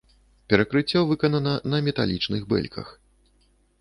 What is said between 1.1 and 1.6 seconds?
выканана